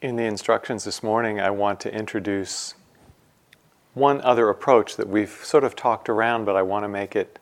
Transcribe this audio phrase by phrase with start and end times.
[0.00, 2.74] in the instructions this morning, I want to introduce
[3.94, 7.38] one other approach that we've sort of talked around, but I want to make it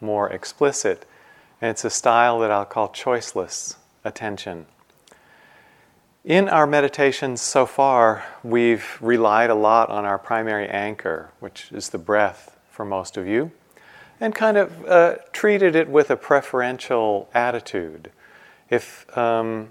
[0.00, 1.06] more explicit.
[1.60, 4.66] And it's a style that I'll call choiceless attention.
[6.22, 11.88] In our meditations so far, we've relied a lot on our primary anchor, which is
[11.90, 13.52] the breath for most of you,
[14.20, 18.10] and kind of uh, treated it with a preferential attitude.
[18.68, 19.70] If um,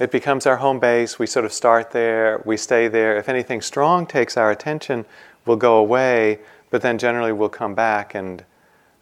[0.00, 1.18] it becomes our home base.
[1.18, 3.16] We sort of start there, we stay there.
[3.16, 5.04] If anything strong takes our attention,
[5.46, 6.40] we'll go away,
[6.70, 8.44] but then generally we'll come back and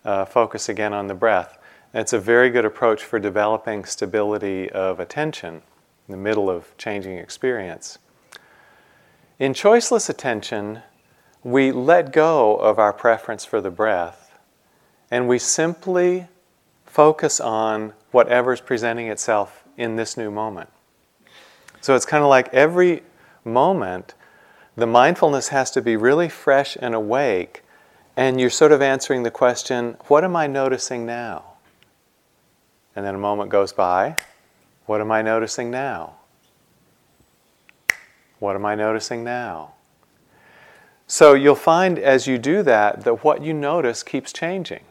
[0.05, 1.59] uh, focus again on the breath.
[1.95, 5.62] And it's a very good approach for developing stability of attention
[6.09, 7.98] in the middle of changing experience.
[9.38, 10.83] In choiceless attention,
[11.42, 14.38] we let go of our preference for the breath
[15.11, 16.27] and we simply
[16.86, 20.70] focus on whatever's presenting itself in this new moment.
[21.82, 23.02] So it's kind of like every
[23.44, 24.14] moment,
[24.77, 27.64] the mindfulness has to be really fresh and awake,
[28.16, 31.44] and you're sort of answering the question, What am I noticing now?
[32.94, 34.16] And then a moment goes by,
[34.86, 36.14] What am I noticing now?
[38.38, 39.72] What am I noticing now?
[41.08, 44.84] So you'll find as you do that that what you notice keeps changing.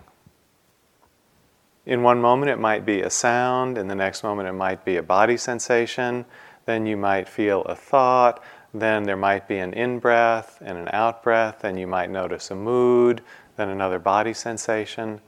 [1.85, 4.97] In one moment, it might be a sound, in the next moment, it might be
[4.97, 6.25] a body sensation,
[6.71, 8.41] then you might feel a thought,
[8.73, 12.49] then there might be an in breath and an out breath, then you might notice
[12.49, 13.21] a mood,
[13.57, 15.19] then another body sensation.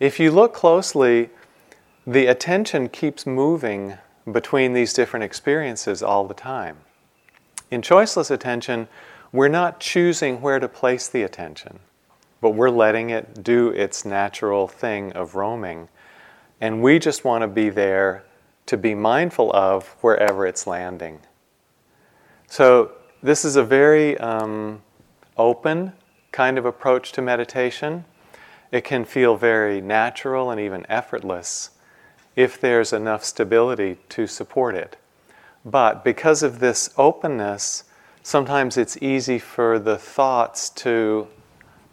[0.00, 1.30] If you look closely,
[2.04, 3.96] the attention keeps moving
[4.32, 6.78] between these different experiences all the time.
[7.70, 8.88] In choiceless attention,
[9.30, 11.78] we're not choosing where to place the attention,
[12.40, 15.88] but we're letting it do its natural thing of roaming.
[16.60, 18.24] And we just want to be there
[18.66, 21.20] to be mindful of wherever it's landing.
[22.46, 24.82] So, this is a very um,
[25.36, 25.92] open
[26.32, 28.04] kind of approach to meditation.
[28.70, 31.70] It can feel very natural and even effortless
[32.34, 34.96] if there's enough stability to support it.
[35.64, 37.84] But because of this openness,
[38.22, 41.28] sometimes it's easy for the thoughts to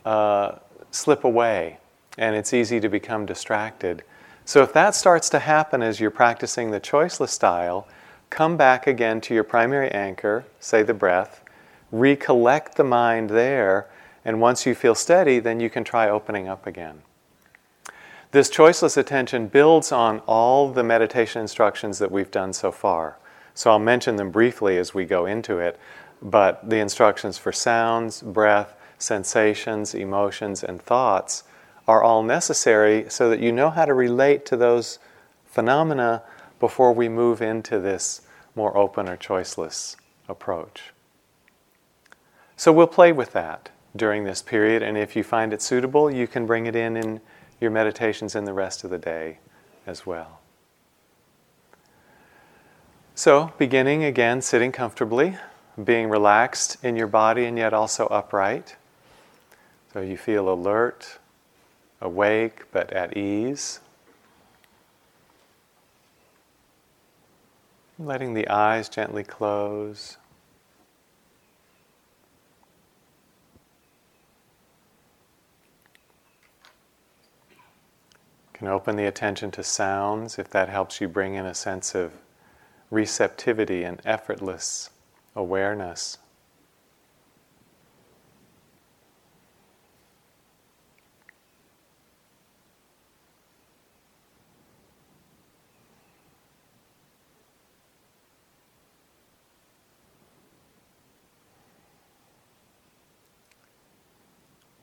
[0.06, 0.53] uh,
[0.91, 1.78] slip away
[2.18, 4.03] and it's easy to become distracted.
[4.50, 7.88] So if that starts to happen as you're practicing the choiceless style,
[8.32, 11.44] come back again to your primary anchor, say the breath,
[11.92, 13.86] recollect the mind there,
[14.26, 17.04] and once you feel steady, then you can try opening up again.
[18.32, 23.20] This choiceless attention builds on all the meditation instructions that we've done so far.
[23.54, 25.80] So I'll mention them briefly as we go into it,
[26.24, 31.44] but the instructions for sounds, breath, sensations, emotions, and thoughts
[31.90, 35.00] are all necessary so that you know how to relate to those
[35.44, 36.22] phenomena
[36.60, 38.22] before we move into this
[38.54, 39.96] more open or choiceless
[40.28, 40.94] approach.
[42.56, 46.28] So we'll play with that during this period, and if you find it suitable, you
[46.28, 47.22] can bring it in in
[47.60, 49.40] your meditations in the rest of the day
[49.88, 50.42] as well.
[53.16, 55.38] So, beginning again, sitting comfortably,
[55.84, 58.76] being relaxed in your body and yet also upright.
[59.92, 61.19] So you feel alert,
[62.02, 63.80] awake but at ease.
[67.98, 70.18] Letting the eyes gently close.
[78.54, 82.14] Can open the attention to sounds if that helps you bring in a sense of
[82.92, 84.90] receptivity and effortless
[85.36, 86.18] awareness.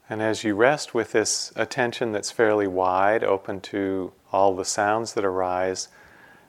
[0.08, 5.14] And as you rest with this attention that's fairly wide, open to all the sounds
[5.14, 5.88] that arise,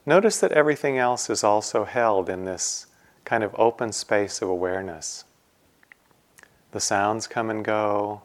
[0.06, 2.86] notice that everything else is also held in this
[3.26, 5.26] kind of open space of awareness.
[6.72, 8.22] The sounds come and go,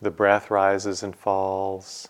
[0.00, 2.08] the breath rises and falls,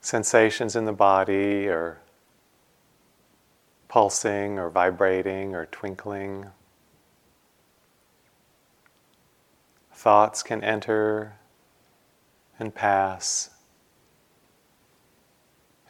[0.00, 2.00] sensations in the body are
[3.88, 6.46] pulsing or vibrating or twinkling.
[9.98, 11.34] Thoughts can enter
[12.56, 13.50] and pass.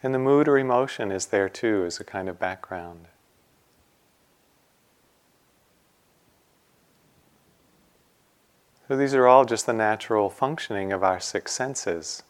[0.01, 3.05] And the mood or emotion is there too as a kind of background.
[8.87, 12.23] So these are all just the natural functioning of our six senses.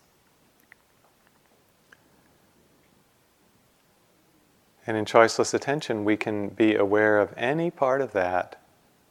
[4.86, 8.62] And in choiceless attention, we can be aware of any part of that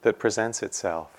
[0.02, 1.17] that presents itself.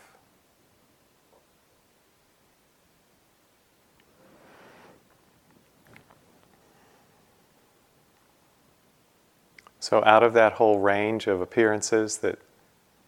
[9.89, 12.38] So, out of that whole range of appearances that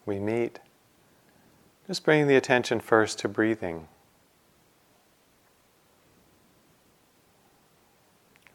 [0.03, 0.59] we meet,
[1.85, 3.87] just bringing the attention first to breathing.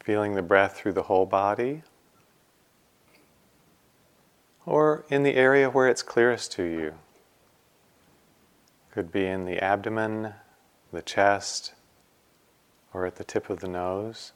[0.03, 1.85] Feeling the breath through the whole body,
[4.65, 6.95] or in the area where it's clearest to you.
[8.91, 10.35] Could be in the abdomen,
[10.93, 11.75] the chest,
[12.93, 14.33] or at the tip of the nose.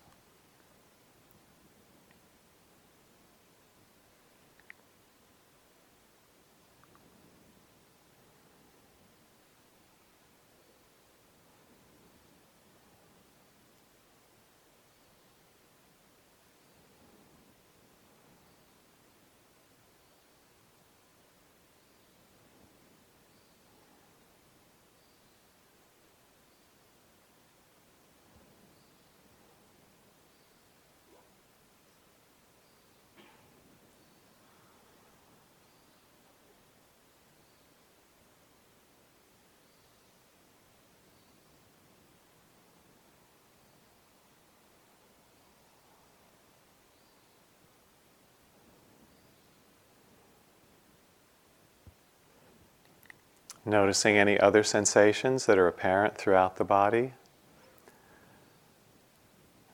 [53.64, 57.12] Noticing any other sensations that are apparent throughout the body.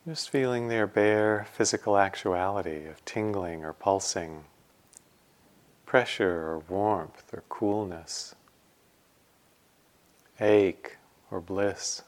[0.05, 4.45] Just feeling their bare physical actuality of tingling or pulsing,
[5.85, 8.35] pressure or warmth or coolness,
[10.39, 10.97] ache
[11.31, 12.03] or bliss.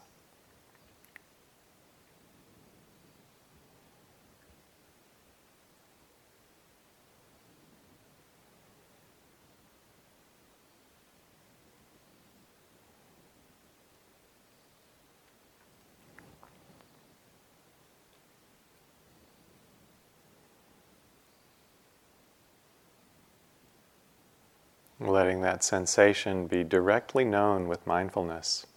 [25.09, 28.67] Letting that sensation be directly known with mindfulness.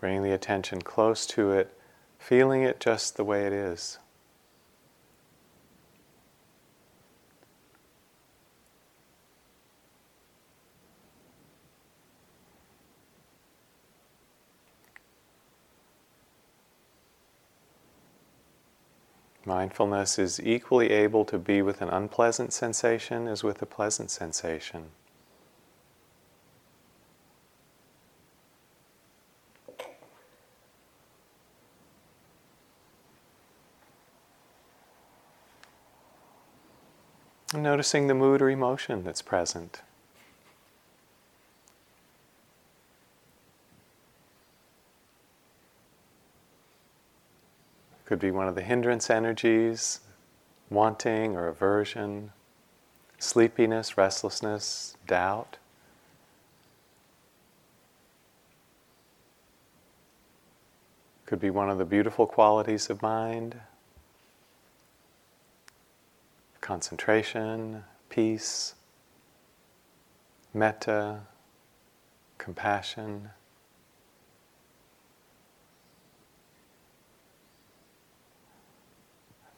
[0.00, 1.78] Bringing the attention close to it,
[2.18, 3.98] feeling it just the way it is.
[19.46, 24.86] Mindfulness is equally able to be with an unpleasant sensation as with a pleasant sensation.
[37.54, 39.80] Noticing the mood or emotion that's present.
[48.06, 50.00] Could be one of the hindrance energies,
[50.70, 52.32] wanting or aversion,
[53.18, 55.58] sleepiness, restlessness, doubt.
[61.26, 63.60] Could be one of the beautiful qualities of mind
[66.66, 68.74] concentration, peace,
[70.52, 71.20] metta,
[72.38, 73.30] compassion.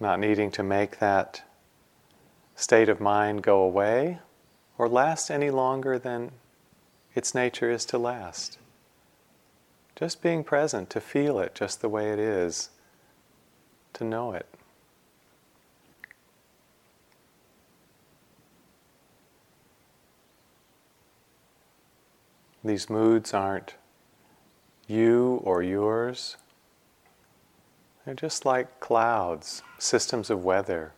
[0.01, 1.43] Not needing to make that
[2.55, 4.19] state of mind go away
[4.77, 6.31] or last any longer than
[7.15, 8.59] its nature is to last.
[9.97, 12.71] Just being present, to feel it just the way it is,
[13.95, 14.47] to know it.
[22.63, 23.75] These moods aren't
[24.87, 26.37] you or yours.
[28.05, 30.93] They're just like clouds, systems of weather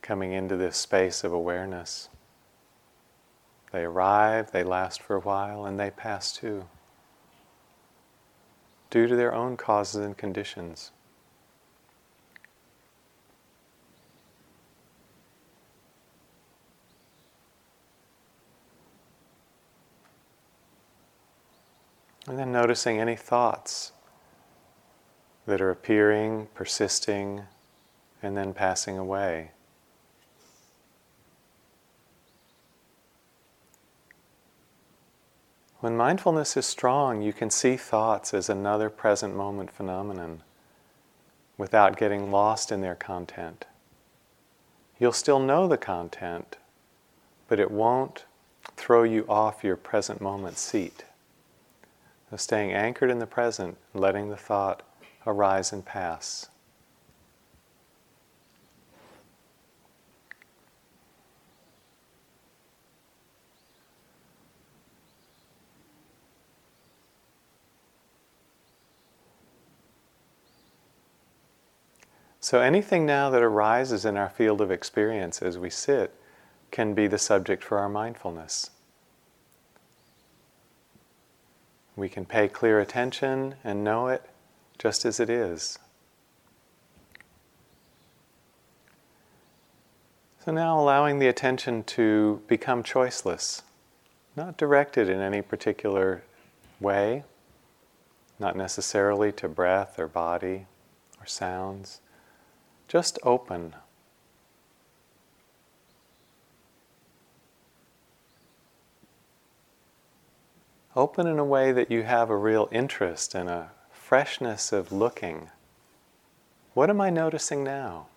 [0.00, 2.08] coming into this space of awareness.
[3.72, 6.66] They arrive, they last for a while, and they pass too,
[8.90, 10.92] due to their own causes and conditions.
[22.26, 23.92] And then noticing any thoughts
[25.46, 27.42] that are appearing, persisting,
[28.22, 29.50] and then passing away.
[35.80, 40.40] When mindfulness is strong, you can see thoughts as another present moment phenomenon.
[41.56, 43.64] without getting lost in their content.
[44.98, 46.56] You'll still know the content,
[47.48, 48.24] but it won't
[48.76, 51.04] throw you off your present moment seat.
[52.30, 54.82] So staying anchored in the present, letting the thought
[55.26, 56.48] arise and pass.
[72.44, 76.14] So, anything now that arises in our field of experience as we sit
[76.70, 78.70] can be the subject for our mindfulness.
[81.96, 84.28] We can pay clear attention and know it
[84.78, 85.78] just as it is.
[90.44, 93.62] So, now allowing the attention to become choiceless,
[94.36, 96.22] not directed in any particular
[96.80, 97.24] way,
[98.38, 100.66] not necessarily to breath or body
[101.18, 102.00] or sounds
[102.88, 103.74] just open.
[110.94, 113.70] Open in a way that you have a real interest and a
[114.04, 115.48] freshness of looking.
[116.74, 118.08] What am I noticing now?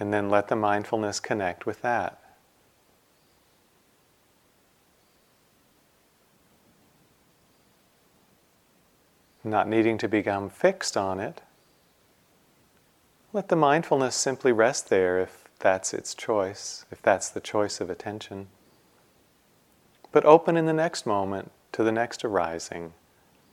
[0.00, 2.18] And then let the mindfulness connect with that.
[9.44, 11.40] not needing to become fixed on it.
[13.32, 17.90] Let the mindfulness simply rest there if that's its choice, if that's the choice of
[17.90, 18.46] attention.
[20.12, 22.92] But open in the next moment to the next arising,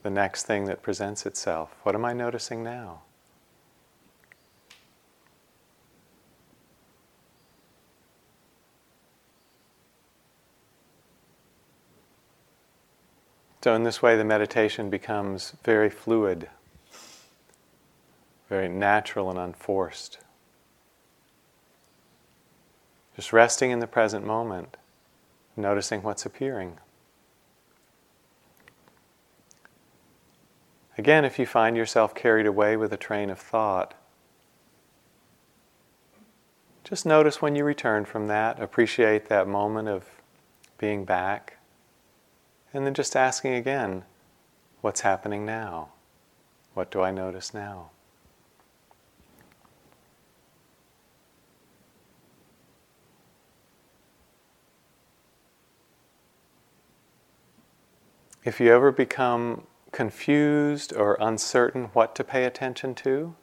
[0.04, 1.74] the next thing that presents itself.
[1.84, 3.01] What am I noticing now?
[13.62, 16.50] So, in this way, the meditation becomes very fluid,
[18.48, 20.18] very natural and unforced.
[23.18, 24.78] Just resting in the present moment,
[25.56, 26.77] noticing what's appearing.
[30.98, 33.94] Again, if you find yourself carried away with a train of thought,
[36.84, 40.06] just notice when you return from that, appreciate that moment of
[40.77, 41.58] being back.
[42.74, 44.03] And then just asking again,
[44.82, 45.89] what's happening now?
[46.74, 47.91] What do I notice now?
[58.46, 63.36] If you ever become confused or uncertain what to pay attention to,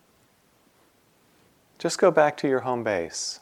[1.79, 3.41] just go back to your home base.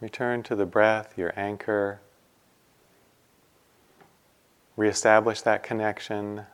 [0.00, 2.00] Return to the breath, your anchor,
[4.76, 6.46] reestablish that connection,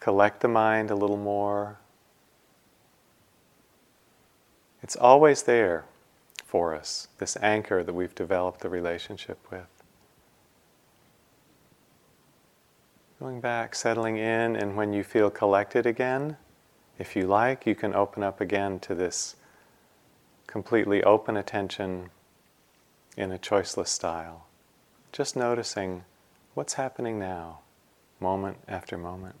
[0.00, 1.78] collect the mind a little more.
[4.82, 5.84] It's always there
[6.44, 9.75] for us, this anchor that we've developed the relationship with.
[13.18, 16.36] Going back, settling in, and when you feel collected again,
[16.98, 19.36] if you like, you can open up again to this
[20.46, 22.10] completely open attention
[23.16, 24.46] in a choiceless style.
[25.12, 26.04] Just noticing
[26.56, 27.58] What's happening now,
[28.18, 29.34] moment after moment?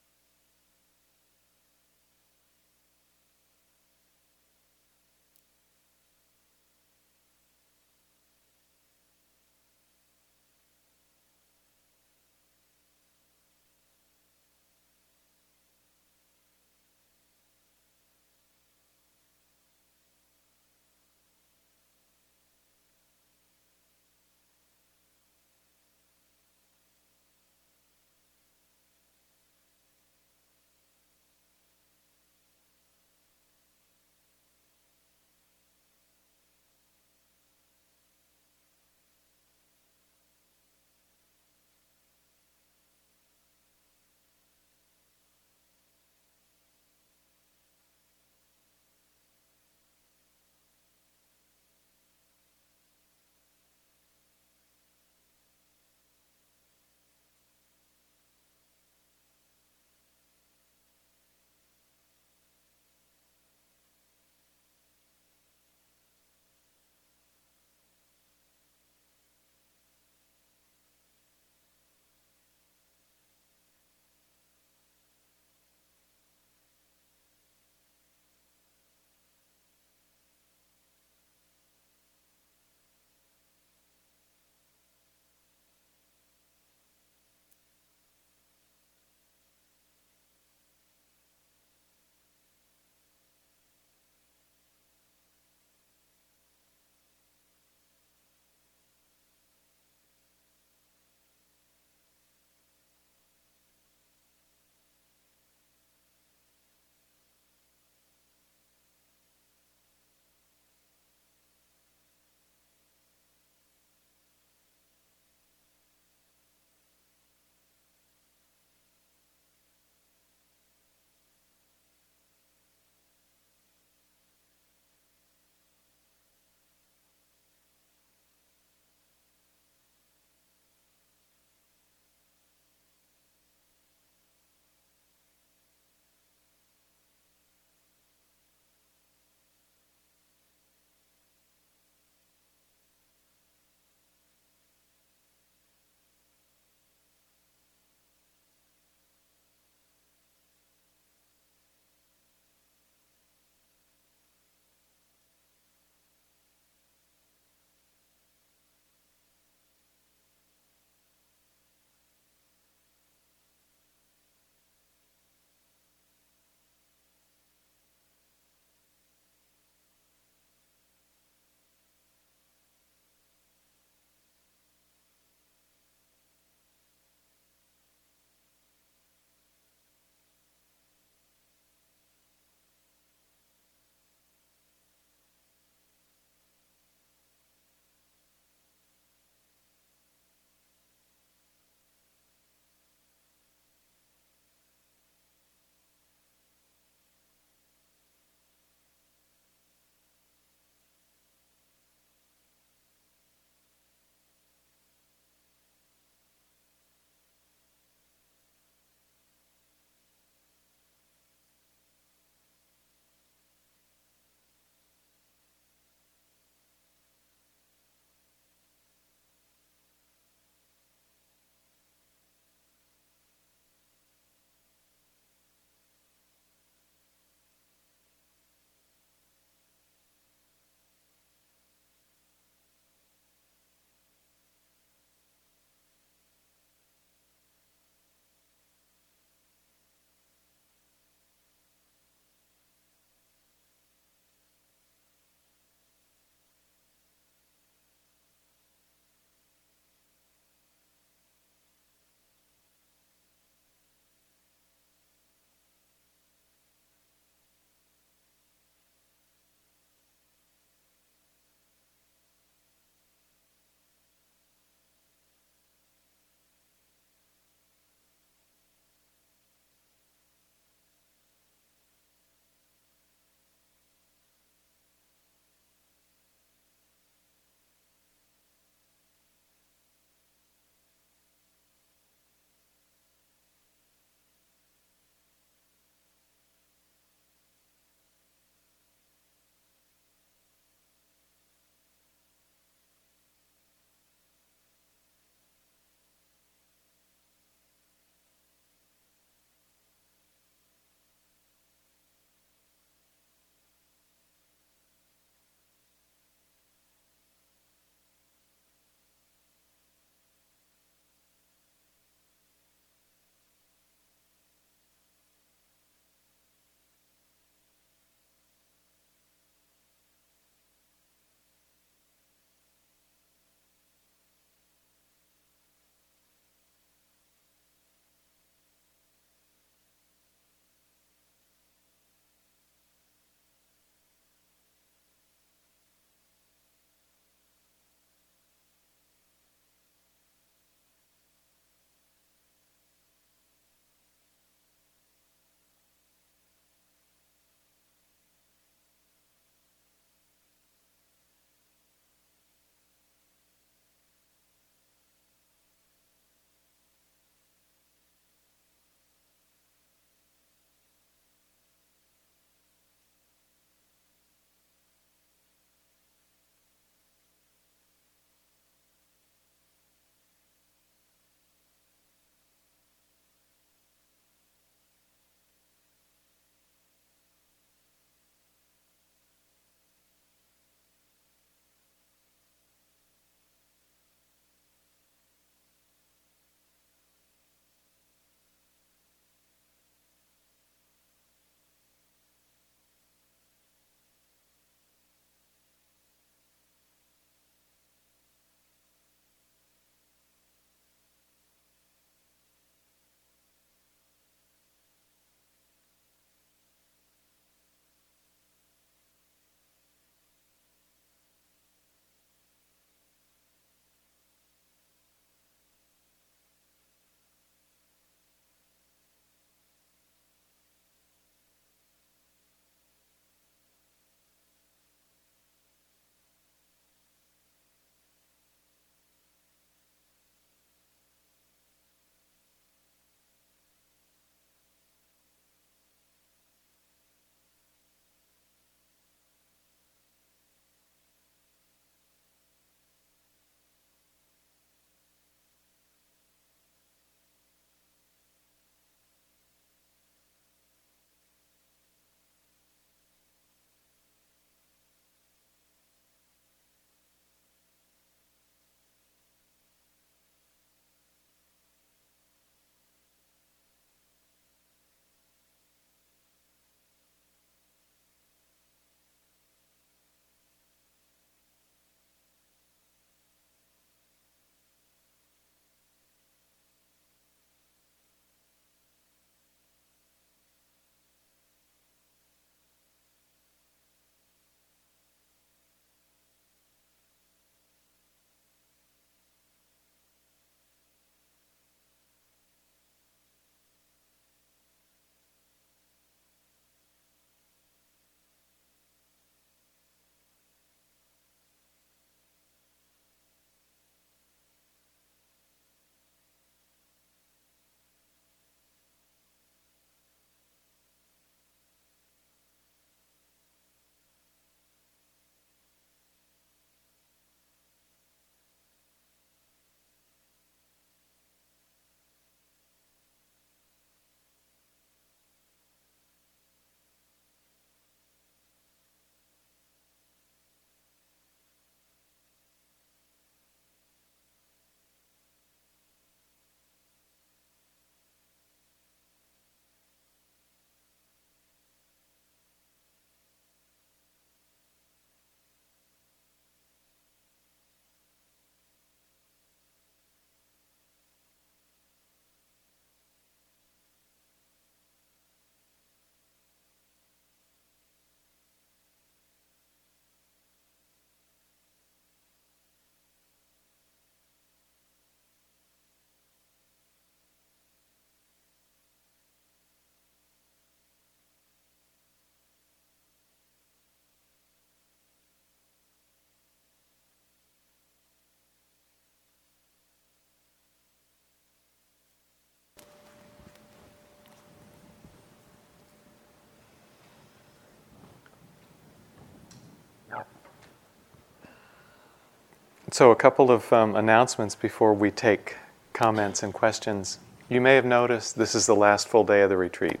[592.98, 595.54] So, a couple of um, announcements before we take
[595.92, 597.20] comments and questions.
[597.48, 600.00] You may have noticed this is the last full day of the retreat.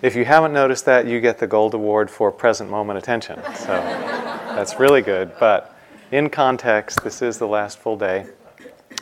[0.00, 3.42] If you haven't noticed that, you get the gold award for present moment attention.
[3.56, 5.32] So that's really good.
[5.40, 5.76] But
[6.12, 8.26] in context, this is the last full day.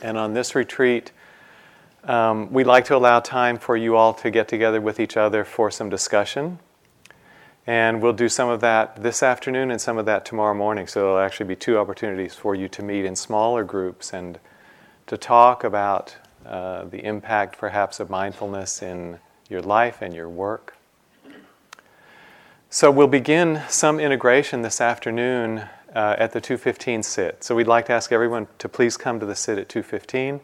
[0.00, 1.12] And on this retreat,
[2.04, 5.44] um, we like to allow time for you all to get together with each other
[5.44, 6.58] for some discussion.
[7.66, 10.86] And we'll do some of that this afternoon and some of that tomorrow morning.
[10.86, 14.38] So there'll actually be two opportunities for you to meet in smaller groups and
[15.06, 20.76] to talk about uh, the impact, perhaps, of mindfulness in your life and your work.
[22.68, 27.44] So we'll begin some integration this afternoon uh, at the 215 sit.
[27.44, 30.40] So we'd like to ask everyone to please come to the sit at 215.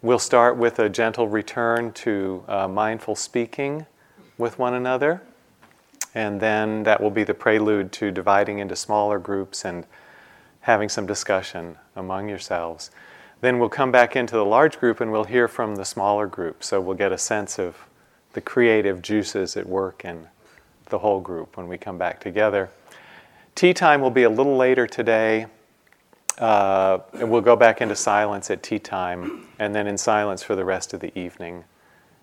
[0.00, 3.86] We'll start with a gentle return to uh, mindful speaking
[4.38, 5.22] with one another,
[6.14, 9.86] and then that will be the prelude to dividing into smaller groups and
[10.60, 12.90] having some discussion among yourselves.
[13.40, 16.64] Then we'll come back into the large group and we'll hear from the smaller group,
[16.64, 17.76] so we'll get a sense of
[18.32, 20.26] the creative juices at work in
[20.86, 22.68] the whole group when we come back together.
[23.54, 25.46] Tea time will be a little later today.
[26.38, 30.54] Uh, and we'll go back into silence at tea time, and then in silence for
[30.54, 31.64] the rest of the evening,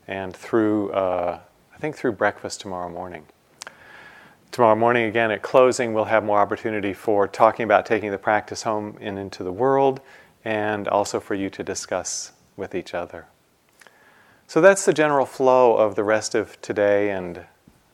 [0.07, 1.37] and through, uh,
[1.73, 3.25] I think, through breakfast tomorrow morning.
[4.55, 8.63] Tomorrow morning, again at closing, we'll have more opportunity for talking about taking the practice
[8.63, 9.99] home and into the world,
[10.45, 13.25] and also for you to discuss with each other.
[14.47, 17.41] So that's the general flow of the rest of today and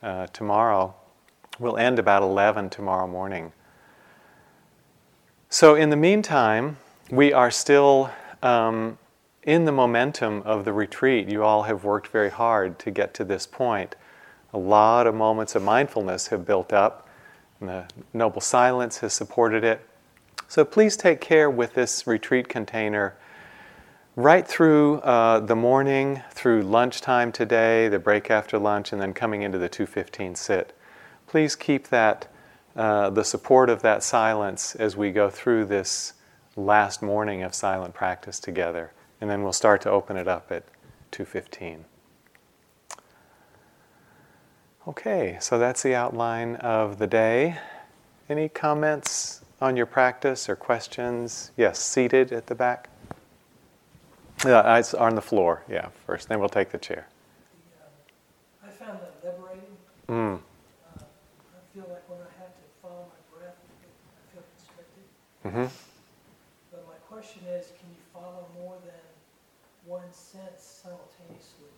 [0.03, 0.93] uh, tomorrow.
[1.57, 3.53] We'll end about 11 tomorrow morning.
[5.49, 6.77] So, in the meantime,
[7.09, 8.11] we are still
[8.43, 8.99] um,
[9.41, 11.27] in the momentum of the retreat.
[11.27, 13.95] You all have worked very hard to get to this point.
[14.53, 17.07] A lot of moments of mindfulness have built up,
[17.59, 19.87] and the Noble Silence has supported it.
[20.47, 23.15] So, please take care with this retreat container
[24.15, 29.41] right through uh, the morning, through lunchtime today, the break after lunch, and then coming
[29.41, 30.77] into the 215 sit.
[31.27, 32.27] Please keep that,
[32.75, 36.13] uh, the support of that silence as we go through this
[36.57, 38.91] last morning of silent practice together.
[39.21, 40.63] And then we'll start to open it up at
[41.11, 41.85] 215.
[44.87, 47.59] Okay, so that's the outline of the day.
[48.27, 51.51] Any comments on your practice or questions?
[51.55, 52.89] Yes, seated at the back.
[54.43, 55.63] Yeah, it's on the floor.
[55.69, 56.29] Yeah, first.
[56.29, 57.07] Then we'll take the chair.
[58.65, 59.77] I found that liberating.
[60.09, 60.39] Mm.
[60.39, 60.39] Uh,
[60.97, 65.05] I feel like when I have to follow my breath, I feel constricted.
[65.45, 65.75] Mm-hmm.
[66.71, 68.97] But my question is, can you follow more than
[69.85, 71.69] one sense simultaneously?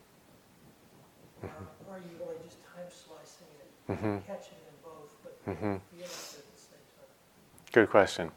[1.44, 4.26] Uh, or are you really just time slicing it, Mhm.
[4.26, 5.80] catching them both, but Mhm.
[5.92, 7.72] feeling it at the?
[7.72, 8.32] Good question.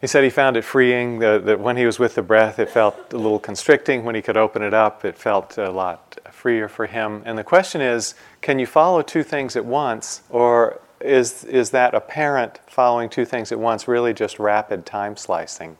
[0.00, 2.70] He said he found it freeing, that, that when he was with the breath, it
[2.70, 4.04] felt a little constricting.
[4.04, 7.22] When he could open it up, it felt a lot freer for him.
[7.26, 11.94] And the question is can you follow two things at once, or is, is that
[11.94, 15.76] apparent following two things at once really just rapid time slicing?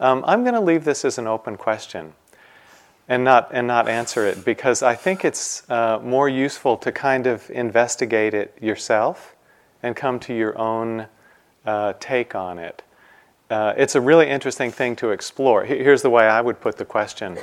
[0.00, 2.14] Um, I'm going to leave this as an open question
[3.08, 7.26] and not, and not answer it because I think it's uh, more useful to kind
[7.26, 9.34] of investigate it yourself
[9.82, 11.06] and come to your own
[11.66, 12.82] uh, take on it
[13.52, 15.66] uh, it's a really interesting thing to explore.
[15.66, 17.38] Here's the way I would put the question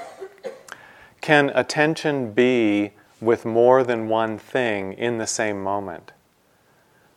[1.22, 6.12] Can attention be with more than one thing in the same moment?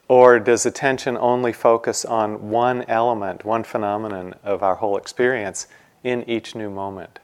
[0.09, 5.69] Or does attention only focus on one element, one phenomenon of our whole experience
[6.05, 7.19] in each new moment?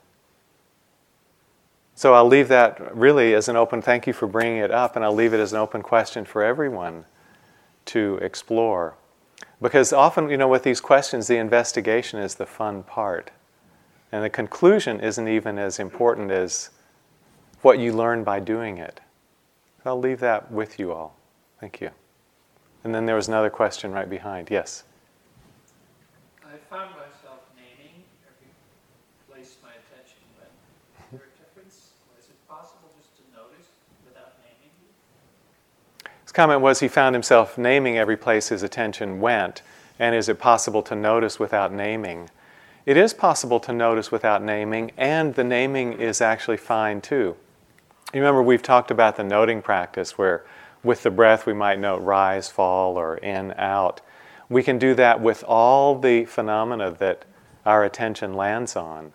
[1.98, 5.04] So I'll leave that really as an open thank you for bringing it up, and
[5.04, 7.06] I'll leave it as an open question for everyone
[7.86, 8.94] to explore.
[9.60, 13.32] Because often, you know, with these questions, the investigation is the fun part.
[14.12, 16.70] And the conclusion isn't even as important as
[17.62, 19.00] what you learn by doing it.
[19.84, 21.16] I'll leave that with you all.
[21.60, 21.90] Thank you.
[22.84, 24.52] And then there was another question right behind.
[24.52, 24.84] Yes?
[26.44, 28.54] I found myself naming every
[29.28, 30.52] place my attention went.
[31.12, 31.90] Is there a difference?
[32.08, 33.66] Or is it possible just to notice
[34.06, 34.72] without naming?
[36.22, 39.60] His comment was he found himself naming every place his attention went.
[39.98, 42.30] And is it possible to notice without naming?
[42.86, 47.34] It is possible to notice without naming, and the naming is actually fine too.
[48.14, 50.44] You remember we've talked about the noting practice where
[50.84, 54.00] with the breath we might note rise, fall, or in, out.
[54.48, 57.24] We can do that with all the phenomena that
[57.66, 59.12] our attention lands on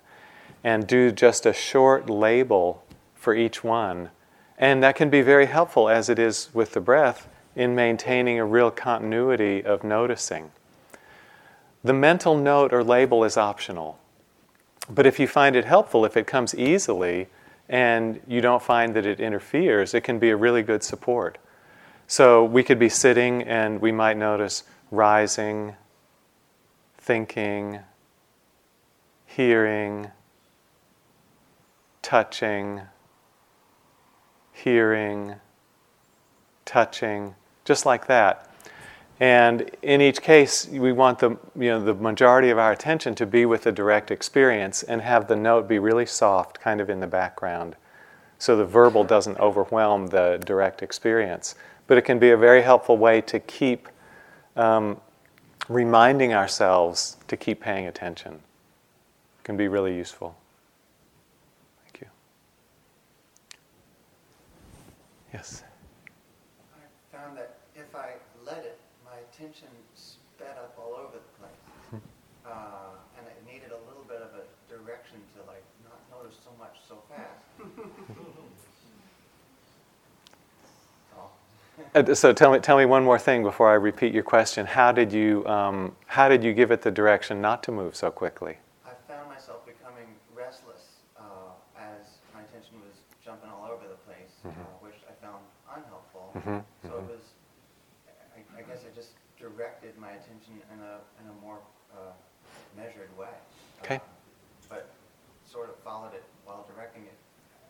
[0.61, 2.83] and do just a short label
[3.15, 4.09] for each one.
[4.63, 8.45] And that can be very helpful, as it is with the breath, in maintaining a
[8.45, 10.51] real continuity of noticing.
[11.83, 13.99] the mental note or label is optional.
[14.89, 17.27] But if you find it helpful, if it comes easily
[17.67, 21.37] and you don't find that it interferes, it can be a really good support.
[22.07, 25.75] So we could be sitting and we might notice rising,
[26.97, 27.79] thinking,
[29.25, 30.11] hearing,
[32.01, 32.81] touching,
[34.53, 35.35] hearing,
[36.65, 37.35] touching,
[37.65, 38.49] just like that.
[39.19, 43.25] And in each case, we want the, you know, the majority of our attention to
[43.25, 46.99] be with the direct experience and have the note be really soft, kind of in
[46.99, 47.75] the background,
[48.37, 51.55] so the verbal doesn't overwhelm the direct experience.
[51.87, 53.87] But it can be a very helpful way to keep
[54.55, 54.99] um,
[55.69, 58.33] reminding ourselves to keep paying attention.
[58.33, 60.35] It can be really useful.
[61.83, 62.07] Thank you.
[65.33, 65.63] Yes.
[66.75, 68.11] I found that if I
[68.45, 72.01] let it, my attention sped up all over the place.
[72.45, 72.49] Uh,
[73.17, 76.75] and it needed a little bit of a direction to like not notice so much
[76.87, 77.41] so fast.
[81.15, 81.29] so,
[81.95, 84.65] Uh, so tell me, tell me one more thing before I repeat your question.
[84.65, 88.11] How did you, um, how did you give it the direction not to move so
[88.11, 88.57] quickly?
[88.85, 91.23] I found myself becoming restless uh,
[91.79, 94.49] as my attention was jumping all over the place, uh,
[94.81, 95.39] which I found
[96.35, 96.97] Mhm, So mhm.
[96.97, 97.21] it was,
[98.35, 101.57] I, I guess I just directed my attention in a, in a more
[101.93, 102.11] uh,
[102.75, 103.27] measured way.
[103.83, 103.95] Okay.
[103.95, 103.99] Uh,
[104.69, 104.89] but
[105.49, 107.13] sort of followed it while directing it.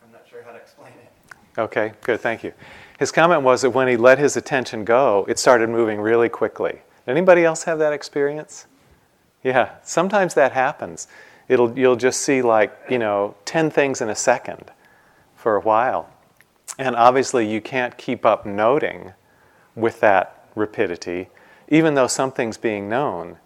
[0.04, 1.60] I'm not sure how to explain it.
[1.60, 2.54] Okay, good, thank you.
[2.98, 6.80] His comment was that when he let his attention go, it started moving really quickly.
[7.06, 8.66] Anybody else have that experience?
[9.44, 11.08] Yeah, sometimes that happens.
[11.50, 14.72] It'll, you'll just see like, you know, 10 things in a second
[15.36, 16.10] for a while.
[16.78, 19.14] And obviously, you can't keep up noting
[19.76, 21.30] with that rapidity,
[21.68, 23.38] even though something's being known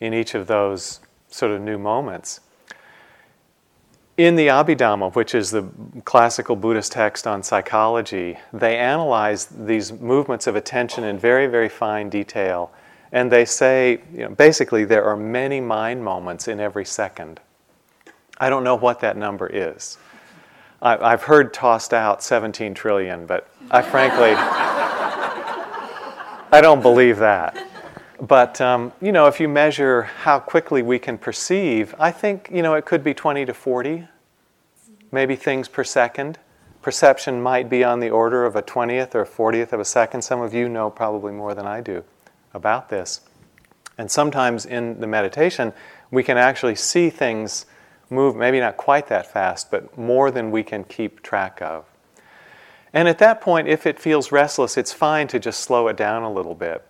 [0.00, 2.40] in each of those sort of new moments.
[4.16, 5.68] In the Abhidhamma, which is the
[6.06, 12.08] classical Buddhist text on psychology, they analyze these movements of attention in very, very fine
[12.08, 12.72] detail.
[13.12, 17.40] And they say, you know, basically, there are many mind moments in every second.
[18.38, 19.98] I don't know what that number is.
[20.82, 24.34] I, I've heard tossed out 17 trillion, but I frankly,
[26.52, 27.56] I don't believe that.
[28.20, 32.62] But um, you know, if you measure how quickly we can perceive, I think you
[32.62, 34.08] know it could be 20 to 40,
[35.12, 36.38] maybe things per second.
[36.82, 40.22] Perception might be on the order of a 20th or 40th of a second.
[40.22, 42.04] Some of you know probably more than I do
[42.54, 43.20] about this.
[43.98, 45.72] And sometimes in the meditation,
[46.10, 47.66] we can actually see things
[48.10, 51.84] move, maybe not quite that fast, but more than we can keep track of.
[52.92, 56.22] And at that point, if it feels restless, it's fine to just slow it down
[56.22, 56.84] a little bit.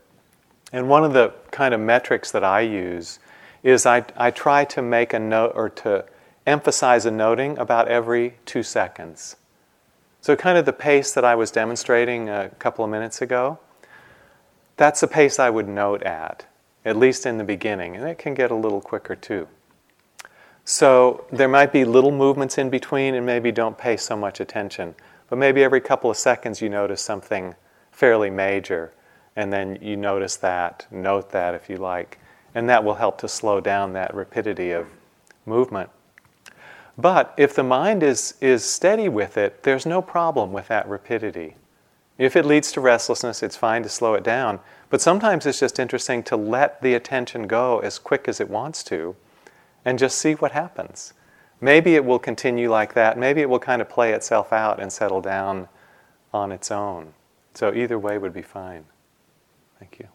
[0.72, 3.18] And one of the kind of metrics that I use
[3.62, 6.04] is I, I try to make a note or to
[6.46, 9.36] emphasize a noting about every two seconds.
[10.20, 13.58] So, kind of the pace that I was demonstrating a couple of minutes ago,
[14.76, 16.46] that's the pace I would note at,
[16.84, 17.96] at least in the beginning.
[17.96, 19.48] And it can get a little quicker too.
[20.68, 24.96] So, there might be little movements in between and maybe don't pay so much attention.
[25.30, 27.54] But maybe every couple of seconds you notice something
[27.92, 28.92] fairly major
[29.36, 32.18] and then you notice that, note that if you like,
[32.52, 34.88] and that will help to slow down that rapidity of
[35.44, 35.88] movement.
[36.98, 41.54] But if the mind is, is steady with it, there's no problem with that rapidity.
[42.18, 44.58] If it leads to restlessness, it's fine to slow it down.
[44.90, 48.82] But sometimes it's just interesting to let the attention go as quick as it wants
[48.84, 49.14] to
[49.86, 51.14] and just see what happens.
[51.60, 53.16] Maybe it will continue like that.
[53.16, 55.68] Maybe it will kind of play itself out and settle down
[56.34, 57.14] on its own.
[57.54, 58.84] So either way would be fine.
[59.78, 60.08] Thank you.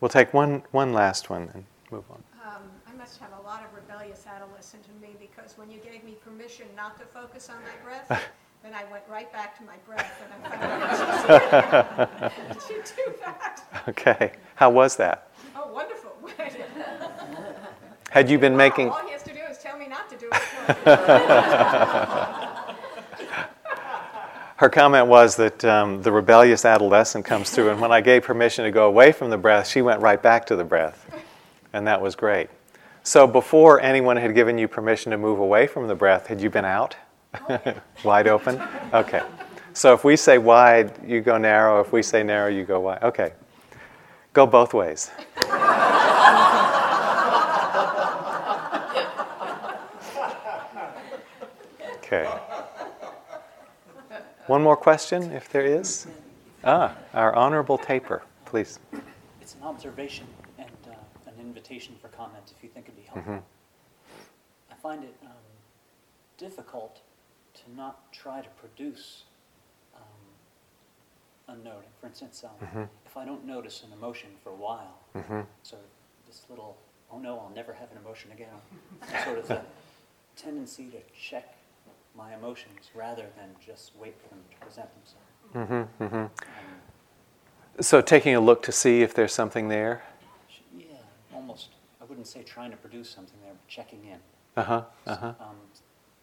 [0.00, 2.22] We'll take one, one last one and move on.
[2.46, 6.04] Um, I must have a lot of rebellious adolescent in me because when you gave
[6.04, 8.08] me permission not to focus on my breath,
[8.62, 13.62] then I went right back to my breath and I did you do that?
[13.88, 14.32] Okay.
[14.54, 15.29] How was that?
[18.10, 18.90] Had you been making.
[18.90, 20.42] All he has to do is tell me not to do it.
[24.56, 28.64] Her comment was that um, the rebellious adolescent comes through, and when I gave permission
[28.64, 31.08] to go away from the breath, she went right back to the breath.
[31.72, 32.50] And that was great.
[33.04, 36.50] So, before anyone had given you permission to move away from the breath, had you
[36.50, 36.96] been out?
[38.04, 38.60] wide open?
[38.92, 39.22] Okay.
[39.72, 41.80] So, if we say wide, you go narrow.
[41.80, 43.02] If we say narrow, you go wide.
[43.04, 43.32] Okay.
[44.32, 45.12] Go both ways.
[52.12, 52.28] Okay.
[54.50, 56.08] One more question, if there is.
[56.64, 58.80] Ah, our honorable taper, please.
[59.40, 60.26] It's an observation
[60.58, 63.34] and uh, an invitation for comment if you think it'd be helpful.
[63.34, 63.42] Mhm.
[64.68, 65.30] I find it um,
[66.36, 67.00] difficult
[67.54, 69.22] to not try to produce
[69.94, 70.02] um,
[71.46, 71.90] a noting.
[72.00, 72.88] For instance, um, Mhm.
[73.06, 75.46] if I don't notice an emotion for a while, Mhm.
[75.62, 75.88] sort of
[76.26, 76.76] this little,
[77.12, 78.60] oh no, I'll never have an emotion again,
[79.24, 79.64] sort of a
[80.34, 81.54] tendency to check
[82.16, 85.26] my emotions rather than just wait for them to present themselves.
[85.54, 86.24] Mhm, mhm.
[86.24, 86.30] Um,
[87.80, 90.02] So taking a look to see if there's something there.
[90.76, 90.86] yeah,
[91.34, 91.68] almost,
[92.00, 94.18] I wouldn't say trying to produce something there, but checking in.
[94.56, 94.82] Uh huh.
[95.06, 95.26] Uh huh.
[95.40, 95.56] um,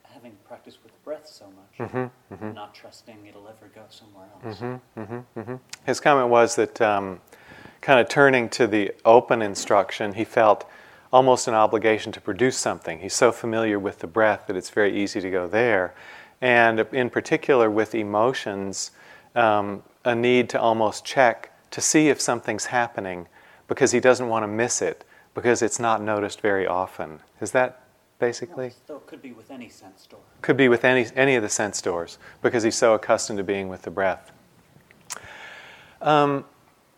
[0.03, 2.53] having practiced with the breath so much, Mhm, mhm.
[2.53, 4.59] not trusting it'll ever go somewhere else.
[4.59, 5.55] Mm-hmm, mm-hmm, mm-hmm.
[5.85, 7.21] His comment was that, um,
[7.81, 10.65] kind of turning to the open instruction, he felt
[11.11, 12.99] almost an obligation to produce something.
[12.99, 15.93] He's so familiar with the breath that it's very easy to go there.
[16.41, 18.91] And in particular, with emotions,
[19.35, 23.27] um, a need to almost check to see if something's happening
[23.67, 25.03] because he doesn't want to miss it
[25.33, 27.19] because it's not noticed very often.
[27.41, 27.81] Is that
[28.19, 28.67] basically?
[28.67, 30.19] It could be with any sense door.
[30.41, 33.69] Could be with any, any of the sense doors because he's so accustomed to being
[33.69, 34.31] with the breath.
[36.01, 36.45] Um,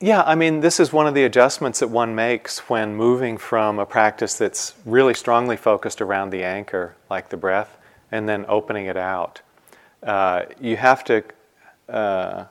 [0.02, 3.80] yeah, I mean, this is one of the adjustments that one makes when moving from
[3.80, 7.78] a practice that's really strongly focused around the anchor, like the breath,
[8.12, 9.42] and then opening it out.
[10.02, 11.24] Uh, you have to
[11.90, 12.46] uh,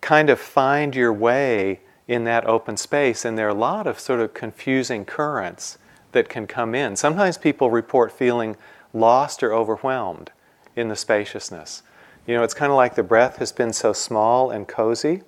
[0.00, 4.00] kind of find your way in that open space, and there are a lot of
[4.00, 5.78] sort of confusing currents
[6.10, 6.96] that can come in.
[6.96, 8.56] Sometimes people report feeling
[8.92, 10.32] lost or overwhelmed
[10.74, 11.84] in the spaciousness.
[12.26, 15.22] You know, it's kind of like the breath has been so small and cozy.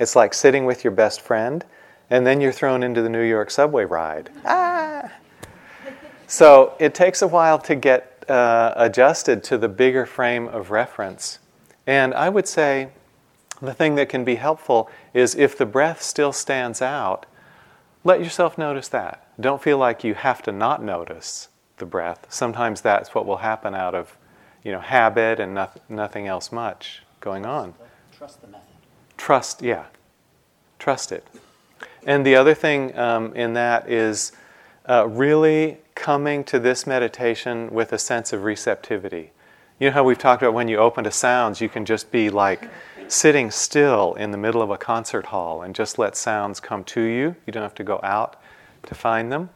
[0.00, 1.62] It's like sitting with your best friend,
[2.08, 4.30] and then you're thrown into the New York subway ride.
[4.46, 5.12] Ah!
[6.26, 11.38] So it takes a while to get uh, adjusted to the bigger frame of reference.
[11.86, 12.88] And I would say
[13.60, 17.26] the thing that can be helpful is if the breath still stands out,
[18.02, 19.28] let yourself notice that.
[19.38, 22.26] Don't feel like you have to not notice the breath.
[22.30, 24.16] Sometimes that's what will happen out of,
[24.64, 27.74] you know, habit and noth- nothing else much going on.
[28.16, 28.69] Trust the method.
[29.20, 29.84] Trust, yeah.
[30.78, 31.26] Trust it.
[32.06, 34.32] And the other thing um, in that is
[34.88, 39.32] uh, really coming to this meditation with a sense of receptivity.
[39.78, 42.30] You know how we've talked about when you open to sounds, you can just be
[42.30, 42.70] like
[43.08, 47.02] sitting still in the middle of a concert hall and just let sounds come to
[47.02, 47.36] you.
[47.46, 48.40] You don't have to go out
[48.84, 49.50] to find them.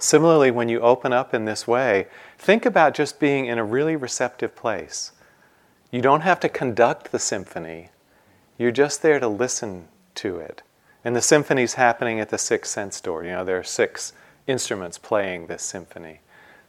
[0.00, 3.94] Similarly, when you open up in this way, think about just being in a really
[3.94, 5.12] receptive place.
[5.92, 7.90] You don't have to conduct the symphony.
[8.58, 10.62] You're just there to listen to it.
[11.04, 13.24] And the symphony's happening at the sixth sense door.
[13.24, 14.12] You know, there are six
[14.46, 16.20] instruments playing this symphony.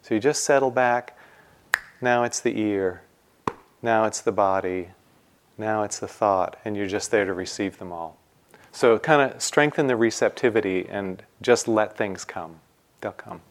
[0.02, 1.18] So you just settle back.
[2.02, 3.02] Now it's the ear.
[3.82, 4.90] Now it's the body.
[5.58, 6.58] Now it's the thought.
[6.64, 8.18] And you're just there to receive them all.
[8.72, 12.60] So kind of strengthen the receptivity and just let things come.
[13.02, 13.42] They'll come.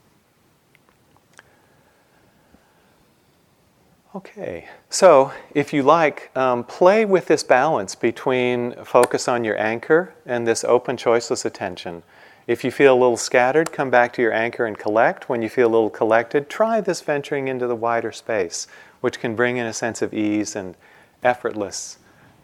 [4.17, 10.15] Okay, so if you like, um, play with this balance between focus on your anchor
[10.25, 12.03] and this open, choiceless attention.
[12.47, 15.29] If you feel a little scattered, come back to your anchor and collect.
[15.29, 18.67] When you feel a little collected, try this venturing into the wider space,
[19.03, 20.77] which can bring in a sense of ease and
[21.23, 21.99] effortless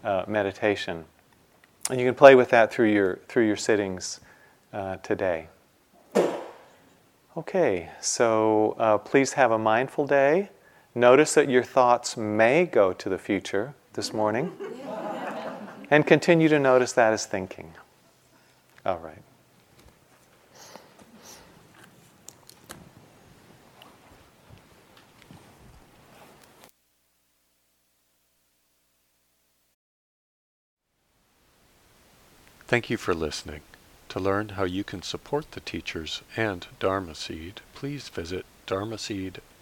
[0.04, 1.06] uh, meditation.
[1.88, 4.20] And you can play with that through your, through your sittings
[4.74, 5.48] uh, today.
[7.34, 10.50] Okay, so uh, please have a mindful day.
[10.94, 14.52] Notice that your thoughts may go to the future this morning.
[15.90, 17.74] and continue to notice that as thinking.
[18.84, 19.22] All right.
[32.66, 33.60] Thank you for listening.
[34.08, 39.51] To learn how you can support the teachers and Dharma Seed, please visit dharma dharmaseed.org